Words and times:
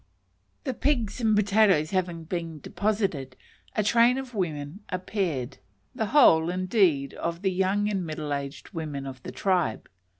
The 0.63 0.73
pigs 0.73 1.21
and 1.21 1.35
potatoes 1.35 1.91
having 1.91 2.23
been 2.23 2.59
deposited, 2.59 3.35
a 3.75 3.83
train 3.83 4.17
of 4.17 4.33
women 4.33 4.79
appeared 4.89 5.59
the 5.93 6.07
whole, 6.07 6.49
indeed, 6.49 7.13
of 7.13 7.43
the 7.43 7.51
young 7.51 7.87
and 7.87 8.03
middle 8.03 8.33
aged 8.33 8.71
women 8.73 9.05
of 9.05 9.21
the 9.21 9.31
tribe. 9.31 9.87